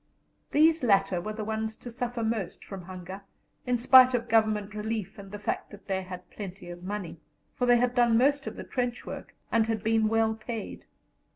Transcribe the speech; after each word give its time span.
These 0.49 0.81
latter 0.83 1.21
were 1.21 1.33
the 1.33 1.43
ones 1.43 1.75
to 1.75 1.91
suffer 1.91 2.23
most 2.23 2.65
from 2.65 2.81
hunger, 2.85 3.21
in 3.67 3.77
spite 3.77 4.15
of 4.15 4.27
Government 4.27 4.73
relief 4.73 5.19
and 5.19 5.31
the 5.31 5.37
fact 5.37 5.69
that 5.69 5.85
they 5.87 6.01
had 6.01 6.27
plenty 6.31 6.71
of 6.71 6.81
money; 6.81 7.19
for 7.53 7.67
they 7.67 7.77
had 7.77 7.93
done 7.93 8.17
most 8.17 8.47
of 8.47 8.55
the 8.55 8.63
trench 8.63 9.05
work, 9.05 9.35
and 9.51 9.67
had 9.67 9.83
been 9.83 10.07
well 10.07 10.33
paid. 10.33 10.85